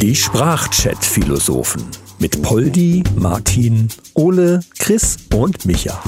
[0.00, 1.84] Die Sprachchat-Philosophen
[2.18, 6.02] mit Poldi, Martin, Ole, Chris und Micha.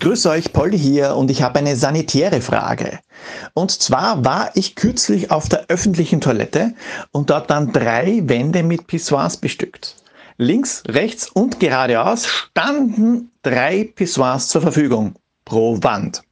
[0.00, 2.98] Grüß euch, Poldi hier und ich habe eine sanitäre Frage.
[3.54, 6.74] Und zwar war ich kürzlich auf der öffentlichen Toilette
[7.12, 9.96] und dort dann drei Wände mit Pissoirs bestückt.
[10.36, 15.14] Links, rechts und geradeaus standen drei Pissoirs zur Verfügung
[15.44, 16.23] pro Wand.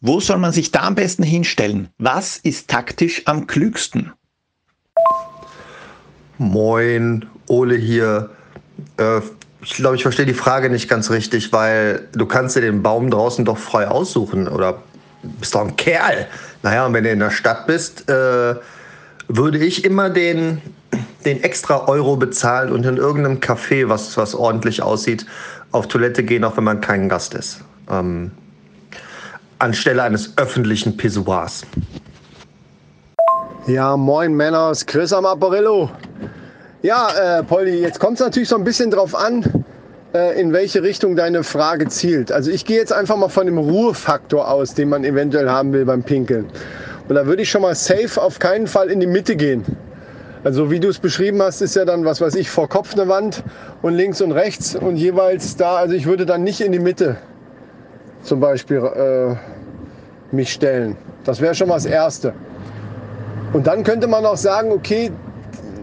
[0.00, 1.88] Wo soll man sich da am besten hinstellen?
[1.98, 4.12] Was ist taktisch am klügsten?
[6.38, 8.30] Moin, Ole hier.
[8.96, 9.20] Äh,
[9.60, 13.10] ich glaube, ich verstehe die Frage nicht ganz richtig, weil du kannst dir den Baum
[13.10, 14.82] draußen doch frei aussuchen oder
[15.40, 16.28] bist doch ein Kerl.
[16.62, 18.54] Naja, und wenn du in der Stadt bist, äh,
[19.26, 20.62] würde ich immer den,
[21.24, 25.26] den extra Euro bezahlen und in irgendeinem Café, was, was ordentlich aussieht,
[25.72, 27.64] auf Toilette gehen, auch wenn man kein Gast ist.
[27.90, 28.30] Ähm,
[29.58, 31.62] anstelle eines öffentlichen Pissoirs.
[33.66, 35.90] Ja, moin Männer, ist Chris am Apparillo.
[36.82, 39.64] Ja, äh, Polly, jetzt kommt es natürlich so ein bisschen drauf an,
[40.14, 42.32] äh, in welche Richtung deine Frage zielt.
[42.32, 45.84] Also ich gehe jetzt einfach mal von dem Ruhefaktor aus, den man eventuell haben will
[45.84, 46.46] beim Pinkeln.
[47.08, 49.64] Und da würde ich schon mal safe auf keinen Fall in die Mitte gehen.
[50.44, 53.08] Also wie du es beschrieben hast, ist ja dann, was weiß ich, vor Kopf eine
[53.08, 53.42] Wand
[53.82, 55.76] und links und rechts und jeweils da.
[55.76, 57.16] Also ich würde dann nicht in die Mitte
[58.28, 60.96] zum Beispiel äh, mich stellen.
[61.24, 62.34] Das wäre schon mal das Erste.
[63.52, 65.10] Und dann könnte man auch sagen, okay,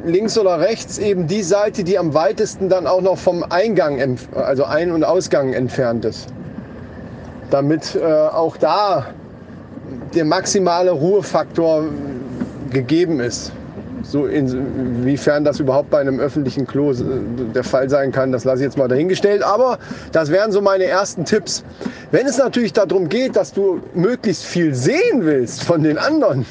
[0.05, 4.63] links oder rechts eben die Seite, die am weitesten dann auch noch vom Eingang, also
[4.65, 6.27] Ein- und Ausgang entfernt ist.
[7.49, 9.07] Damit äh, auch da
[10.13, 11.85] der maximale Ruhefaktor
[12.71, 13.51] gegeben ist.
[14.07, 16.95] So inwiefern das überhaupt bei einem öffentlichen Klo äh,
[17.55, 19.43] der Fall sein kann, das lasse ich jetzt mal dahingestellt.
[19.43, 19.79] Aber
[20.11, 21.63] das wären so meine ersten Tipps.
[22.11, 26.45] Wenn es natürlich darum geht, dass du möglichst viel sehen willst von den anderen,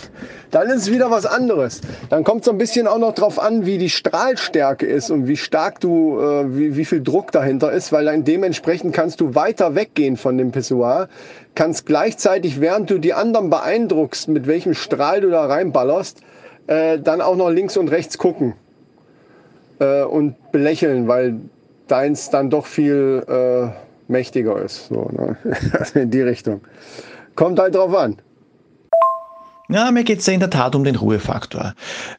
[0.50, 1.80] dann ist es wieder was anderes.
[2.10, 5.28] Dann kommt es so ein bisschen auch noch darauf an, wie die Strahlstärke ist und
[5.28, 9.34] wie stark du, äh, wie, wie viel Druck dahinter ist, weil dann dementsprechend kannst du
[9.34, 11.08] weiter weggehen von dem Pissoir,
[11.54, 16.20] kannst gleichzeitig, während du die anderen beeindruckst, mit welchem Strahl du da reinballerst,
[16.66, 18.54] äh, dann auch noch links und rechts gucken
[19.80, 21.40] äh, und belächeln, weil
[21.88, 23.68] deins dann doch viel äh,
[24.10, 24.88] mächtiger ist.
[24.88, 25.36] So, ne?
[25.94, 26.60] in die Richtung.
[27.34, 28.16] Kommt halt drauf an.
[29.68, 31.74] Ja, mir geht es in der Tat um den Ruhefaktor.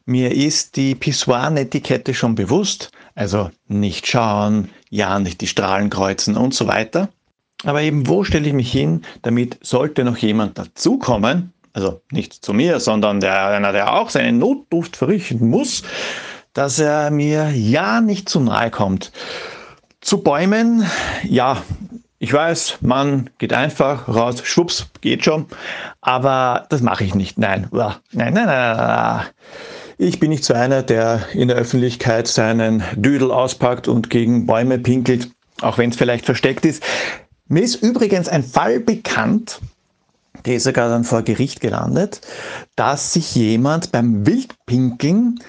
[0.05, 6.55] Mir ist die Pissoir-Netiquette schon bewusst, also nicht schauen, ja nicht die Strahlen kreuzen und
[6.55, 7.09] so weiter.
[7.63, 12.53] Aber eben, wo stelle ich mich hin, damit sollte noch jemand dazukommen, also nicht zu
[12.53, 15.83] mir, sondern der, einer, der auch seinen Notduft verrichten muss,
[16.53, 19.11] dass er mir ja nicht zu nahe kommt.
[19.99, 20.89] Zu Bäumen,
[21.23, 21.61] ja,
[22.17, 25.47] ich weiß, man geht einfach raus, schwupps, geht schon,
[25.99, 27.37] aber das mache ich nicht.
[27.37, 29.25] Nein, nein, nein, nein, nein.
[29.97, 34.79] Ich bin nicht so einer, der in der Öffentlichkeit seinen Düdel auspackt und gegen Bäume
[34.79, 35.29] pinkelt,
[35.61, 36.83] auch wenn es vielleicht versteckt ist.
[37.47, 39.59] Mir ist übrigens ein Fall bekannt,
[40.45, 42.21] der ist sogar dann vor Gericht gelandet,
[42.75, 45.39] dass sich jemand beim Wildpinkeln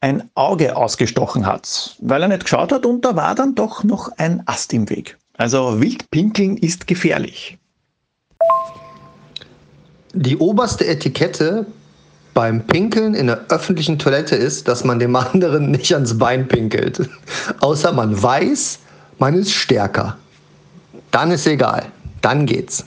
[0.00, 4.10] ein Auge ausgestochen hat, weil er nicht geschaut hat und da war dann doch noch
[4.18, 5.16] ein Ast im Weg.
[5.38, 7.58] Also Wildpinkeln ist gefährlich.
[10.14, 11.66] Die oberste Etikette
[12.34, 17.08] beim Pinkeln in der öffentlichen Toilette ist, dass man dem anderen nicht ans Bein pinkelt.
[17.60, 18.78] Außer man weiß,
[19.18, 20.16] man ist stärker.
[21.10, 21.86] Dann ist egal.
[22.20, 22.84] Dann geht's.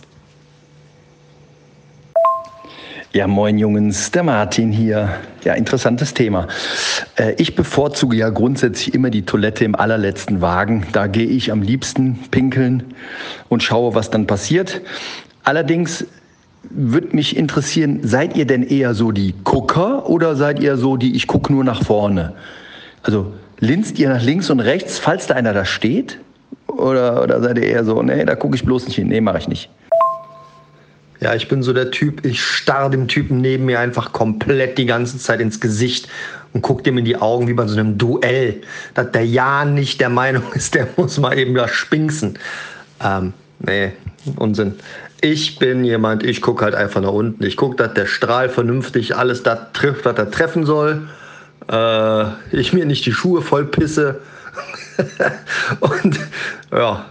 [3.16, 5.10] Ja, moin Jungs, der Martin hier.
[5.46, 6.50] Ja, interessantes Thema.
[7.16, 10.86] Äh, ich bevorzuge ja grundsätzlich immer die Toilette im allerletzten Wagen.
[10.92, 12.84] Da gehe ich am liebsten pinkeln
[13.48, 14.82] und schaue, was dann passiert.
[15.46, 16.06] Allerdings
[16.70, 21.16] würde mich interessieren, seid ihr denn eher so die Gucker oder seid ihr so die,
[21.16, 22.34] ich gucke nur nach vorne?
[23.02, 26.20] Also linst ihr nach links und rechts, falls da einer da steht?
[26.68, 29.38] Oder, oder seid ihr eher so, nee, da gucke ich bloß nicht hin, nee, mache
[29.38, 29.70] ich nicht.
[31.26, 34.86] Ja, ich bin so der Typ, ich starre dem Typen neben mir einfach komplett die
[34.86, 36.08] ganze Zeit ins Gesicht
[36.54, 38.62] und gucke dem in die Augen wie bei so einem Duell.
[38.94, 42.38] Dass der ja nicht der Meinung ist, der muss mal eben da spinksen.
[43.04, 43.94] Ähm, nee,
[44.36, 44.76] Unsinn.
[45.20, 47.44] Ich bin jemand, ich gucke halt einfach nach unten.
[47.44, 51.08] Ich gucke, dass der Strahl vernünftig alles da trifft, was er treffen soll.
[51.72, 54.22] Äh, ich mir nicht die Schuhe voll pisse.
[55.80, 56.20] und
[56.72, 57.08] ja,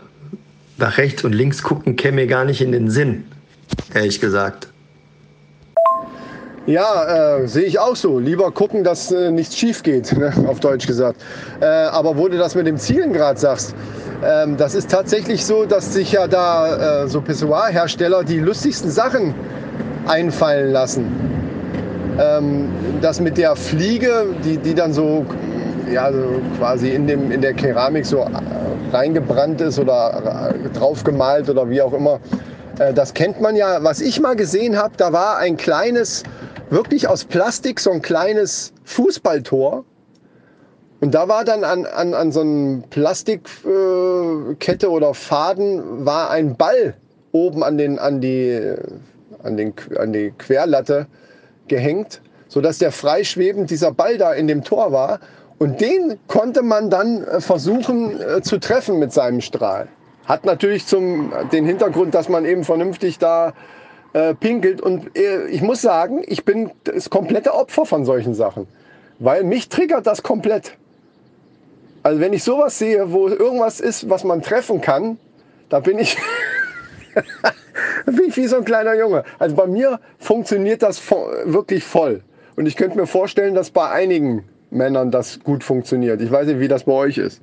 [0.78, 3.24] nach rechts und links gucken käme mir gar nicht in den Sinn
[3.94, 4.68] ehrlich gesagt.
[6.66, 8.18] Ja, äh, sehe ich auch so.
[8.18, 10.32] Lieber gucken, dass äh, nichts schief geht, ne?
[10.48, 11.20] auf Deutsch gesagt.
[11.60, 13.74] Äh, aber wo du das mit dem Zielen gerade sagst,
[14.24, 19.34] ähm, das ist tatsächlich so, dass sich ja da äh, so Pissoir-Hersteller die lustigsten Sachen
[20.06, 21.04] einfallen lassen.
[22.18, 22.68] Ähm,
[23.02, 25.26] das mit der Fliege, die, die dann so,
[25.92, 28.26] ja, so quasi in, dem, in der Keramik so
[28.90, 33.82] reingebrannt ist oder draufgemalt oder wie auch immer, äh, das kennt man ja.
[33.82, 36.22] Was ich mal gesehen habe, da war ein kleines,
[36.70, 39.84] wirklich aus Plastik, so ein kleines Fußballtor.
[41.00, 46.56] Und da war dann an, an, an so einem Plastikkette äh, oder Faden war ein
[46.56, 46.94] Ball
[47.32, 48.74] oben an, den, an, die,
[49.42, 51.06] an, den, an die Querlatte
[51.68, 55.20] gehängt, sodass der freischwebend dieser Ball da in dem Tor war.
[55.58, 59.88] Und den konnte man dann äh, versuchen äh, zu treffen mit seinem Strahl.
[60.26, 63.52] Hat natürlich zum, den Hintergrund, dass man eben vernünftig da
[64.14, 64.80] äh, pinkelt.
[64.80, 68.66] Und äh, ich muss sagen, ich bin das komplette Opfer von solchen Sachen.
[69.18, 70.76] Weil mich triggert das komplett.
[72.02, 75.18] Also wenn ich sowas sehe, wo irgendwas ist, was man treffen kann,
[75.68, 76.16] da bin ich,
[78.06, 79.24] bin ich wie so ein kleiner Junge.
[79.38, 81.02] Also bei mir funktioniert das
[81.44, 82.22] wirklich voll.
[82.56, 86.20] Und ich könnte mir vorstellen, dass bei einigen Männern das gut funktioniert.
[86.20, 87.40] Ich weiß nicht, wie das bei euch ist.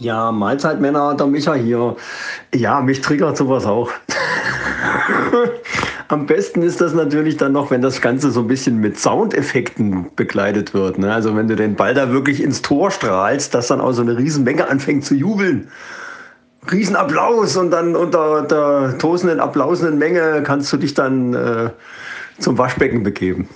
[0.00, 1.94] Ja, Mahlzeitmänner, der Micha hier.
[2.54, 3.90] Ja, mich triggert sowas auch.
[6.08, 10.06] Am besten ist das natürlich dann noch, wenn das Ganze so ein bisschen mit Soundeffekten
[10.16, 10.98] begleitet wird.
[10.98, 11.12] Ne?
[11.12, 14.16] Also wenn du den Ball da wirklich ins Tor strahlst, dass dann auch so eine
[14.16, 15.68] Riesenmenge anfängt zu jubeln.
[16.72, 21.68] Riesenapplaus und dann unter der tosenden, applausenden Menge kannst du dich dann äh,
[22.38, 23.50] zum Waschbecken begeben.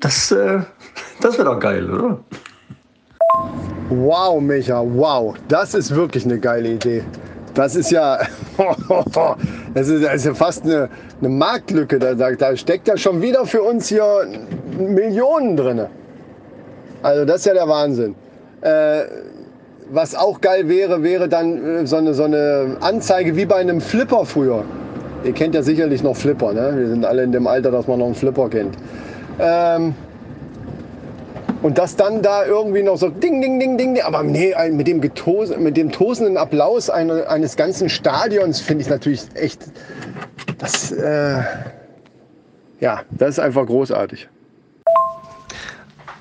[0.00, 0.62] Das, äh,
[1.20, 2.18] das wäre doch geil, oder?
[3.90, 5.34] Wow, Micha, wow.
[5.48, 7.02] Das ist wirklich eine geile Idee.
[7.54, 8.18] Das ist ja,
[9.74, 10.88] das ist, das ist ja fast eine,
[11.20, 11.98] eine Marktlücke.
[11.98, 14.26] Da, da, da, steckt ja schon wieder für uns hier
[14.78, 15.86] Millionen drin.
[17.02, 18.14] Also das ist ja der Wahnsinn.
[18.60, 19.04] Äh,
[19.90, 23.80] was auch geil wäre, wäre dann äh, so eine, so eine Anzeige wie bei einem
[23.80, 24.64] Flipper früher.
[25.24, 26.72] Ihr kennt ja sicherlich noch Flipper, ne?
[26.76, 28.76] Wir sind alle in dem Alter, dass man noch einen Flipper kennt.
[29.38, 29.94] Ähm,
[31.62, 35.00] und das dann da irgendwie noch so ding, ding, ding, ding, aber nee, mit dem,
[35.00, 39.64] Getose, mit dem tosenden Applaus eines ganzen Stadions finde ich natürlich echt,
[40.58, 41.42] das, äh,
[42.80, 44.28] ja, das ist einfach großartig.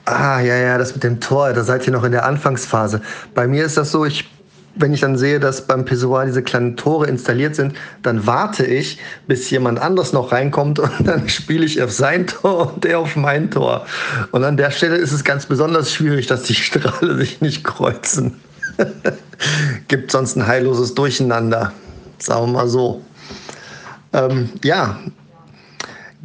[0.06, 3.02] Ah, ja, ja, das mit dem Tor, da seid ihr noch in der Anfangsphase.
[3.34, 4.35] Bei mir ist das so, ich
[4.76, 9.00] wenn ich dann sehe, dass beim Pissoir diese kleinen Tore installiert sind, dann warte ich,
[9.28, 13.16] bis jemand anderes noch reinkommt und dann spiele ich auf sein Tor und der auf
[13.16, 13.86] mein Tor.
[14.32, 18.34] Und an der Stelle ist es ganz besonders schwierig, dass die Strahle sich nicht kreuzen.
[19.88, 21.72] Gibt sonst ein heilloses Durcheinander.
[22.20, 23.02] Sagen wir mal so.
[24.14, 25.00] Ähm, ja,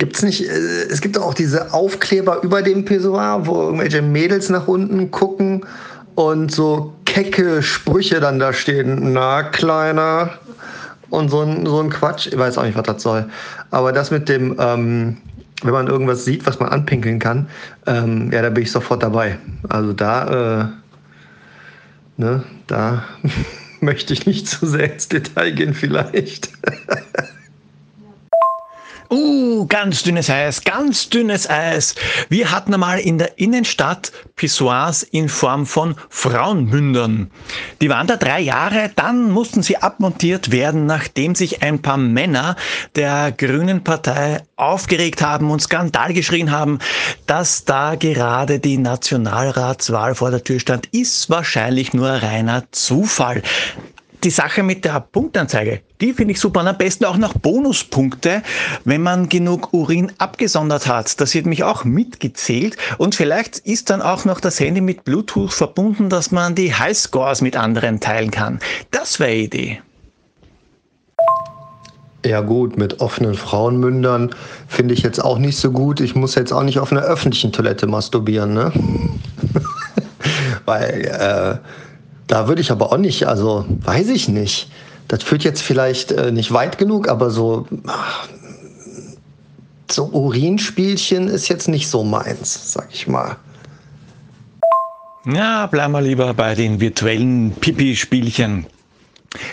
[0.00, 4.48] Gibt es nicht, äh, es gibt auch diese Aufkleber über dem Pissoir, wo irgendwelche Mädels
[4.48, 5.66] nach unten gucken
[6.14, 9.12] und so kecke Sprüche dann da stehen.
[9.12, 10.30] Na, Kleiner.
[11.10, 12.28] Und so ein, so ein Quatsch.
[12.28, 13.28] Ich weiß auch nicht, was das soll.
[13.70, 15.16] Aber das mit dem, ähm,
[15.62, 17.48] wenn man irgendwas sieht, was man anpinkeln kann,
[17.86, 19.38] ähm, ja, da bin ich sofort dabei.
[19.68, 20.66] Also da, äh,
[22.16, 23.04] ne, da
[23.80, 26.50] möchte ich nicht zu sehr ins Detail gehen, vielleicht.
[29.12, 31.96] Uh, ganz dünnes Eis, ganz dünnes Eis.
[32.28, 37.28] Wir hatten einmal in der Innenstadt Pissoirs in Form von Frauenmündern.
[37.80, 42.54] Die waren da drei Jahre, dann mussten sie abmontiert werden, nachdem sich ein paar Männer
[42.94, 46.78] der Grünen Partei aufgeregt haben und Skandal geschrien haben,
[47.26, 53.42] dass da gerade die Nationalratswahl vor der Tür stand, ist wahrscheinlich nur reiner Zufall
[54.24, 56.60] die Sache mit der Punktanzeige, die finde ich super.
[56.60, 58.42] Und am besten auch noch Bonuspunkte,
[58.84, 61.20] wenn man genug Urin abgesondert hat.
[61.20, 62.76] Das wird mich auch mitgezählt.
[62.98, 67.40] Und vielleicht ist dann auch noch das Handy mit Bluetooth verbunden, dass man die Highscores
[67.40, 68.60] mit anderen teilen kann.
[68.90, 69.80] Das wäre Idee.
[72.24, 74.34] Ja gut, mit offenen Frauenmündern
[74.68, 76.00] finde ich jetzt auch nicht so gut.
[76.00, 78.72] Ich muss jetzt auch nicht auf einer öffentlichen Toilette masturbieren, ne?
[80.66, 81.56] Weil äh,
[82.30, 84.70] da würde ich aber auch nicht, also weiß ich nicht.
[85.08, 87.66] Das führt jetzt vielleicht äh, nicht weit genug, aber so,
[89.90, 93.36] so Urinspielchen ist jetzt nicht so meins, sag ich mal.
[95.26, 98.66] Ja, bleiben wir lieber bei den virtuellen Pipi-Spielchen.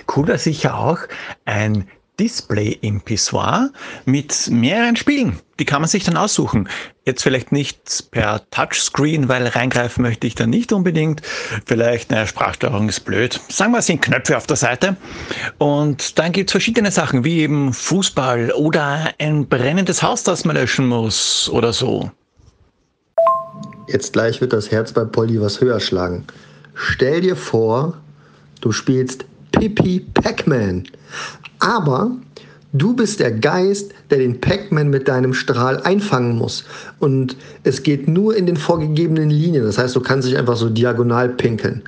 [0.05, 1.00] Cooler sicher auch
[1.46, 1.88] ein
[2.19, 3.69] Display im Pissoir
[4.05, 5.39] mit mehreren Spielen.
[5.59, 6.67] Die kann man sich dann aussuchen.
[7.05, 11.21] Jetzt vielleicht nicht per Touchscreen, weil reingreifen möchte ich da nicht unbedingt.
[11.65, 13.39] Vielleicht, naja, Sprachsteuerung ist blöd.
[13.50, 14.97] Sagen wir, es sind Knöpfe auf der Seite.
[15.57, 20.55] Und dann gibt es verschiedene Sachen, wie eben Fußball oder ein brennendes Haus, das man
[20.55, 22.12] löschen muss oder so.
[23.88, 26.25] Jetzt gleich wird das Herz bei Polly was höher schlagen.
[26.74, 27.97] Stell dir vor,
[28.62, 29.25] du spielst
[29.59, 30.83] Pippi Pac-Man.
[31.59, 32.11] Aber
[32.73, 36.65] Du bist der Geist, der den Pac-Man mit deinem Strahl einfangen muss.
[36.99, 39.63] Und es geht nur in den vorgegebenen Linien.
[39.63, 41.83] Das heißt, du kannst dich einfach so diagonal pinkeln.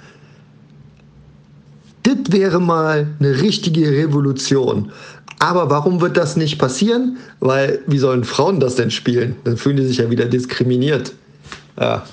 [2.03, 4.91] Das wäre mal eine richtige Revolution.
[5.39, 7.17] Aber warum wird das nicht passieren?
[7.39, 9.35] Weil, wie sollen Frauen das denn spielen?
[9.43, 11.13] Dann fühlen die sich ja wieder diskriminiert.
[11.79, 12.05] Ja.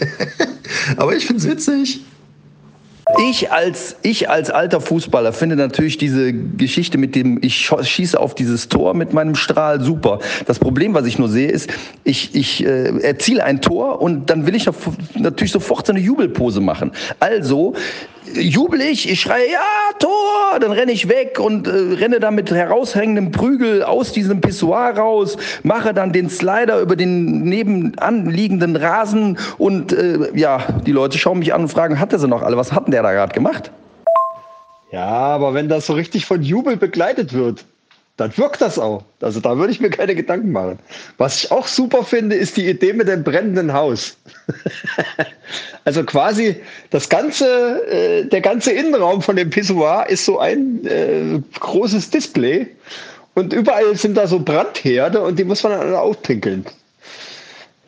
[0.96, 2.04] Aber ich finde es witzig.
[3.18, 8.34] Ich als, ich als alter Fußballer finde natürlich diese Geschichte mit dem, ich schieße auf
[8.34, 10.18] dieses Tor mit meinem Strahl super.
[10.46, 11.70] Das Problem, was ich nur sehe, ist,
[12.02, 14.68] ich, ich äh, erziele ein Tor und dann will ich
[15.14, 16.92] natürlich sofort so eine Jubelpose machen.
[17.20, 17.74] Also
[18.32, 19.60] jubel ich, ich schreie, ja,
[19.98, 24.96] Tor, dann renne ich weg und äh, renne dann mit heraushängendem Prügel aus diesem Pissoir
[24.96, 31.38] raus, mache dann den Slider über den nebenanliegenden Rasen und äh, ja, die Leute schauen
[31.38, 32.56] mich an und fragen, hat er sie noch alle?
[32.56, 33.70] Was hat denn der da gerade gemacht?
[34.90, 37.64] Ja, aber wenn das so richtig von Jubel begleitet wird,
[38.16, 39.04] dann wirkt das auch.
[39.20, 40.78] Also da würde ich mir keine Gedanken machen.
[41.18, 44.16] Was ich auch super finde, ist die Idee mit dem brennenden Haus.
[45.84, 46.56] also quasi
[46.90, 52.68] das ganze, äh, der ganze Innenraum von dem Pissoir ist so ein äh, großes Display
[53.34, 56.64] und überall sind da so Brandherde und die muss man dann aufpinkeln.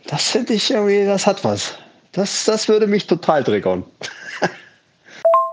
[0.09, 1.75] Das finde ich irgendwie, das hat was.
[2.13, 3.85] Das, das würde mich total triggern.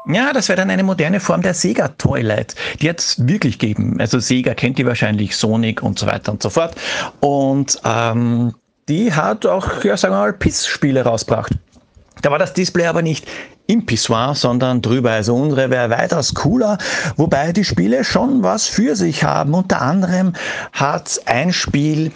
[0.06, 3.98] Ja, das wäre dann eine moderne Form der Sega Toilet, die jetzt wirklich geben.
[4.00, 6.76] Also Sega kennt die wahrscheinlich, Sonic und so weiter und so fort.
[7.22, 8.54] Und ähm,
[8.90, 11.54] die hat auch, ja, sagen wir mal, Piss-Spiele rausgebracht.
[12.22, 13.28] Da war das Display aber nicht
[13.68, 15.12] im Pissoir, sondern drüber.
[15.12, 16.78] Also unsere wäre weitaus cooler,
[17.16, 19.54] wobei die Spiele schon was für sich haben.
[19.54, 20.34] Unter anderem
[20.74, 22.12] hat ein Spiel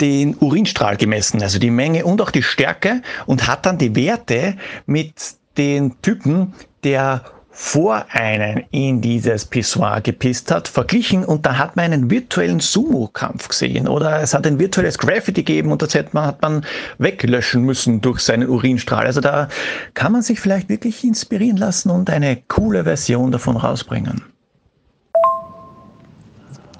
[0.00, 4.56] den Urinstrahl gemessen, also die Menge und auch die Stärke und hat dann die Werte
[4.86, 5.14] mit
[5.58, 7.22] den Typen, der
[7.52, 13.48] vor einen in dieses Pissoir gepisst hat, verglichen und da hat man einen virtuellen Sumo-Kampf
[13.48, 16.64] gesehen oder es hat ein virtuelles Graffiti gegeben und das hat man, hat man
[16.98, 19.04] weglöschen müssen durch seinen Urinstrahl.
[19.04, 19.48] Also da
[19.94, 24.22] kann man sich vielleicht wirklich inspirieren lassen und eine coole Version davon rausbringen.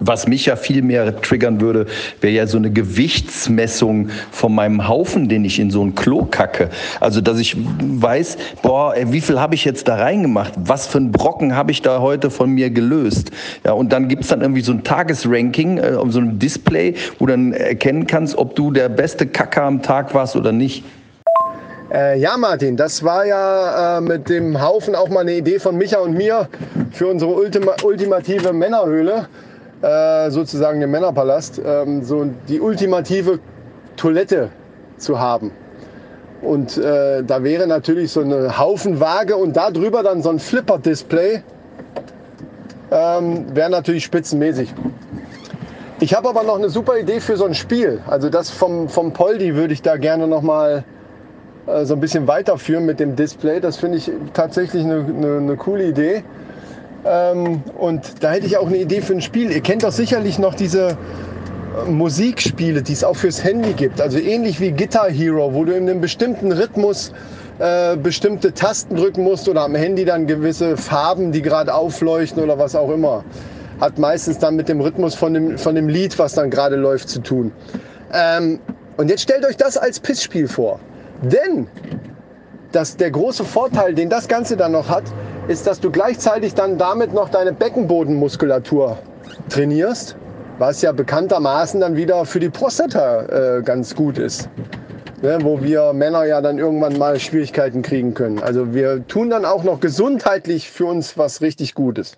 [0.00, 1.87] Was mich ja viel mehr triggern würde,
[2.21, 6.71] wäre ja so eine Gewichtsmessung von meinem Haufen, den ich in so ein Klo kacke.
[7.00, 10.54] Also, dass ich weiß, boah, ey, wie viel habe ich jetzt da reingemacht?
[10.57, 13.30] Was für ein Brocken habe ich da heute von mir gelöst?
[13.64, 17.26] Ja, und dann gibt es dann irgendwie so ein Tagesranking äh, so einem Display, wo
[17.26, 20.83] dann erkennen kannst, ob du der beste Kacker am Tag warst oder nicht.
[21.92, 25.76] Äh, ja, Martin, das war ja äh, mit dem Haufen auch mal eine Idee von
[25.76, 26.49] Micha und mir
[26.92, 29.26] für unsere Ultima ultimative Männerhöhle.
[29.83, 33.39] Äh, sozusagen den Männerpalast, ähm, so die ultimative
[33.97, 34.51] Toilette
[34.99, 35.53] zu haben.
[36.43, 41.43] Und äh, da wäre natürlich so eine Haufenwaage und darüber dann so ein Flipper-Display.
[42.91, 44.75] Ähm, wäre natürlich spitzenmäßig.
[46.01, 48.03] Ich habe aber noch eine super Idee für so ein Spiel.
[48.07, 50.85] Also das vom, vom Poldi würde ich da gerne noch mal
[51.67, 53.61] äh, so ein bisschen weiterführen mit dem Display.
[53.61, 56.23] Das finde ich tatsächlich eine, eine, eine coole Idee.
[57.04, 59.50] Ähm, und da hätte ich auch eine Idee für ein Spiel.
[59.50, 64.00] Ihr kennt doch sicherlich noch diese äh, Musikspiele, die es auch fürs Handy gibt.
[64.00, 67.12] Also ähnlich wie Guitar Hero, wo du in einem bestimmten Rhythmus
[67.59, 72.59] äh, bestimmte Tasten drücken musst oder am Handy dann gewisse Farben, die gerade aufleuchten oder
[72.59, 73.25] was auch immer.
[73.80, 77.09] Hat meistens dann mit dem Rhythmus von dem, von dem Lied, was dann gerade läuft,
[77.09, 77.52] zu tun.
[78.12, 78.61] Ähm,
[78.97, 80.80] und jetzt stellt euch das als Pissspiel vor.
[81.23, 81.66] Denn
[82.73, 85.05] das, der große Vorteil, den das Ganze dann noch hat,
[85.49, 88.99] ist, dass du gleichzeitig dann damit noch deine Beckenbodenmuskulatur
[89.49, 90.17] trainierst,
[90.59, 94.49] was ja bekanntermaßen dann wieder für die Prostata äh, ganz gut ist.
[95.23, 98.39] Ne, wo wir Männer ja dann irgendwann mal Schwierigkeiten kriegen können.
[98.39, 102.17] Also wir tun dann auch noch gesundheitlich für uns was richtig Gutes.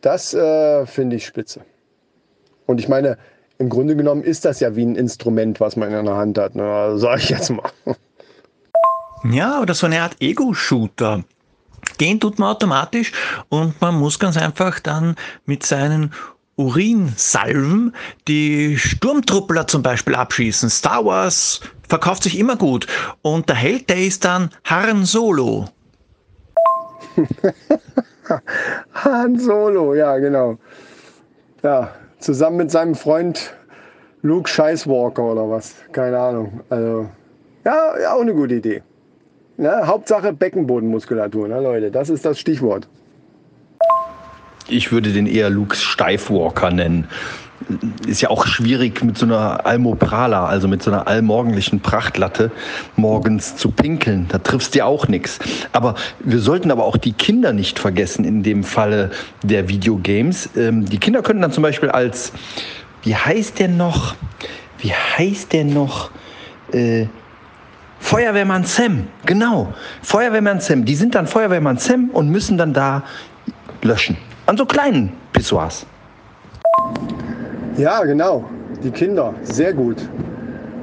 [0.00, 1.60] Das äh, finde ich spitze.
[2.66, 3.18] Und ich meine,
[3.58, 6.56] im Grunde genommen ist das ja wie ein Instrument, was man in der Hand hat.
[6.56, 6.94] Ne?
[6.96, 7.70] Sag ich jetzt mal.
[9.24, 11.24] Ja, oder so eine Art Ego-Shooter.
[11.96, 13.12] Gehen tut man automatisch
[13.48, 16.12] und man muss ganz einfach dann mit seinen
[16.56, 17.94] Urinsalven
[18.26, 20.70] die Sturmtruppler zum Beispiel abschießen.
[20.70, 22.86] Star Wars verkauft sich immer gut
[23.22, 25.66] und der Held, der ist dann Han Solo.
[28.94, 30.58] Han Solo, ja genau.
[31.62, 33.54] Ja, zusammen mit seinem Freund
[34.22, 36.60] Luke Scheißwalker oder was, keine Ahnung.
[36.68, 37.08] Also
[37.64, 38.82] ja, ja auch eine gute Idee.
[39.58, 39.86] Ne?
[39.86, 41.90] Hauptsache Beckenbodenmuskulatur, ne, Leute.
[41.90, 42.86] Das ist das Stichwort.
[44.68, 47.08] Ich würde den eher Luke Steifwalker nennen.
[48.06, 52.52] ist ja auch schwierig mit so einer Almoprala, also mit so einer allmorgendlichen Prachtlatte
[52.94, 54.26] morgens zu pinkeln.
[54.28, 55.40] Da triffst du ja auch nichts.
[55.72, 59.10] Aber wir sollten aber auch die Kinder nicht vergessen in dem Falle
[59.42, 60.50] der Videogames.
[60.56, 62.32] Ähm, die Kinder können dann zum Beispiel als,
[63.02, 64.14] wie heißt der noch?
[64.78, 66.12] Wie heißt der noch?
[66.70, 67.06] Äh,
[68.00, 69.68] Feuerwehrmann Sam, genau.
[70.02, 70.84] Feuerwehrmann Sam.
[70.84, 73.02] Die sind dann Feuerwehrmann Sam und müssen dann da
[73.82, 74.16] löschen.
[74.46, 75.84] An so kleinen Pissoirs.
[77.76, 78.44] Ja, genau.
[78.82, 79.34] Die Kinder.
[79.42, 79.96] Sehr gut.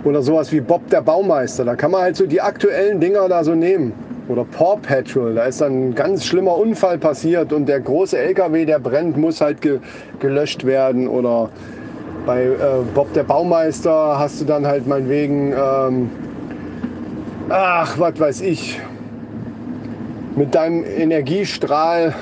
[0.03, 1.65] Oder sowas wie Bob der Baumeister.
[1.65, 3.91] Da kann man halt so die aktuellen Dinger da so nehmen.
[4.27, 5.36] Oder Paw Patrol.
[5.36, 9.41] Da ist dann ein ganz schlimmer Unfall passiert und der große LKW, der brennt, muss
[9.41, 9.79] halt ge
[10.19, 11.07] gelöscht werden.
[11.07, 11.50] Oder
[12.25, 12.55] bei äh,
[12.93, 16.10] Bob der Baumeister hast du dann halt meinetwegen, ähm,
[17.50, 18.80] ach, was weiß ich,
[20.36, 22.14] mit deinem Energiestrahl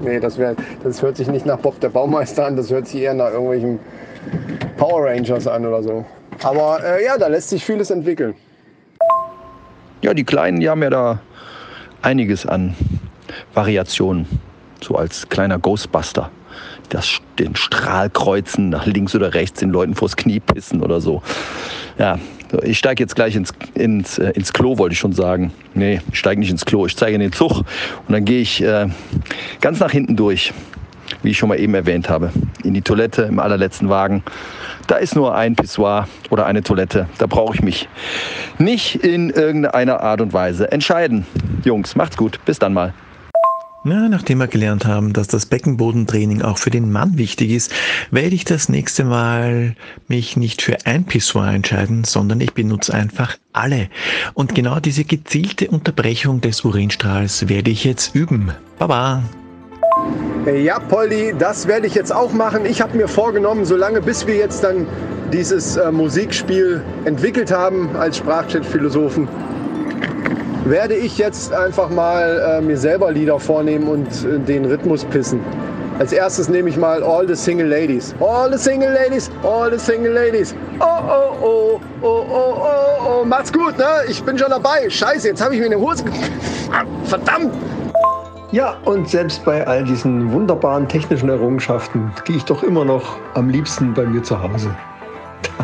[0.00, 3.02] Nee, das, wär, das hört sich nicht nach Bob der Baumeister an, das hört sich
[3.02, 3.80] eher nach irgendwelchen
[4.76, 6.04] Power Rangers an oder so.
[6.42, 8.34] Aber äh, ja, da lässt sich vieles entwickeln.
[10.02, 11.20] Ja, die Kleinen, die haben ja da
[12.02, 12.76] einiges an
[13.54, 14.26] Variationen.
[14.80, 16.30] So als kleiner Ghostbuster.
[16.90, 21.22] Das, den Strahl kreuzen, nach links oder rechts den Leuten vors Knie pissen oder so.
[21.98, 22.20] Ja,
[22.62, 25.52] ich steige jetzt gleich ins, ins, äh, ins Klo, wollte ich schon sagen.
[25.74, 27.66] Nee, ich steige nicht ins Klo, ich zeige in den Zug und
[28.08, 28.86] dann gehe ich äh,
[29.60, 30.52] ganz nach hinten durch,
[31.22, 32.30] wie ich schon mal eben erwähnt habe,
[32.64, 34.22] in die Toilette im allerletzten Wagen.
[34.86, 37.08] Da ist nur ein Pissoir oder eine Toilette.
[37.18, 37.88] Da brauche ich mich
[38.58, 41.26] nicht in irgendeiner Art und Weise entscheiden.
[41.64, 42.40] Jungs, macht's gut.
[42.46, 42.94] Bis dann mal.
[43.84, 47.72] Ja, nachdem wir gelernt haben, dass das Beckenbodentraining auch für den Mann wichtig ist,
[48.10, 49.76] werde ich das nächste Mal
[50.08, 53.88] mich nicht für ein Pissoir entscheiden, sondern ich benutze einfach alle.
[54.34, 58.52] Und genau diese gezielte Unterbrechung des Urinstrahls werde ich jetzt üben.
[58.78, 59.22] Baba!
[60.46, 62.64] Ja, Polly, das werde ich jetzt auch machen.
[62.64, 64.86] Ich habe mir vorgenommen, solange bis wir jetzt dann
[65.32, 69.28] dieses äh, Musikspiel entwickelt haben als Sprachchat-Philosophen,
[70.64, 75.40] werde ich jetzt einfach mal äh, mir selber Lieder vornehmen und äh, den Rhythmus pissen.
[75.98, 78.14] Als erstes nehme ich mal All the Single Ladies.
[78.20, 80.54] All the Single Ladies, all the Single Ladies.
[80.78, 83.24] Oh, oh, oh, oh, oh, oh, oh.
[83.24, 83.84] Macht's gut, ne?
[84.08, 84.88] Ich bin schon dabei.
[84.88, 86.04] Scheiße, jetzt habe ich mir eine Hose...
[87.04, 87.52] Verdammt!
[88.52, 93.48] Ja, und selbst bei all diesen wunderbaren technischen Errungenschaften gehe ich doch immer noch am
[93.48, 94.70] liebsten bei mir zu Hause.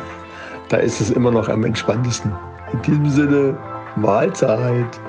[0.69, 2.33] Da, da ist es immer noch am entspanntesten.
[2.73, 3.57] In diesem Sinne,
[3.97, 5.01] Mahlzeit.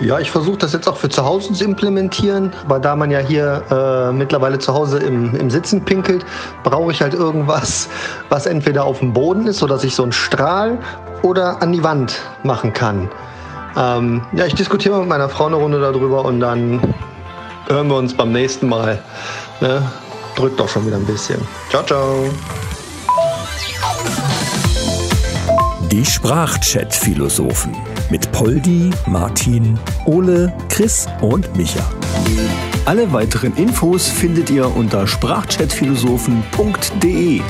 [0.00, 3.18] Ja, ich versuche das jetzt auch für zu Hause zu implementieren, aber da man ja
[3.18, 6.24] hier äh, mittlerweile zu Hause im, im Sitzen pinkelt,
[6.62, 7.88] brauche ich halt irgendwas,
[8.30, 10.78] was entweder auf dem Boden ist, sodass ich so einen Strahl
[11.22, 13.10] oder an die Wand machen kann.
[13.76, 16.80] Ähm, ja, ich diskutiere mit meiner Frau eine Runde darüber und dann
[17.68, 19.02] hören wir uns beim nächsten Mal.
[19.60, 19.82] Ne?
[20.34, 21.40] Drückt doch schon wieder ein bisschen.
[21.68, 22.24] Ciao, ciao.
[26.00, 27.76] Die Sprachchat-Philosophen
[28.08, 31.86] mit Poldi, Martin, Ole, Chris und Micha.
[32.86, 37.42] Alle weiteren Infos findet ihr unter sprachchatphilosophen.de.